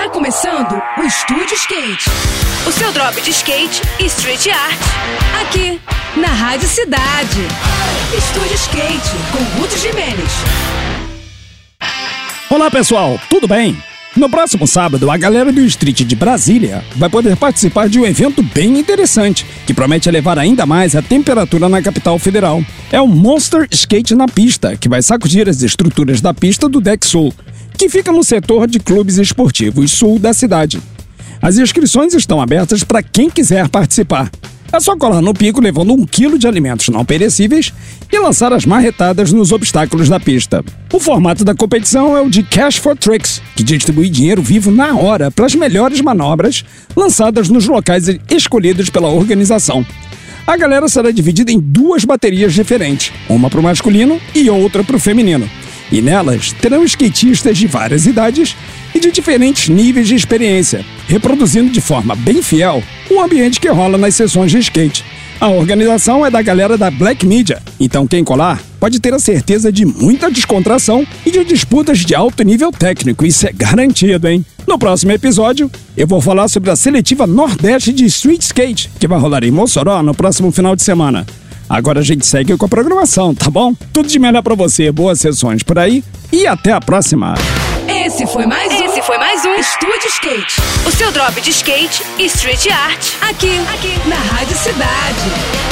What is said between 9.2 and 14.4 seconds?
com Ruth Jimenez. Olá pessoal, tudo bem? No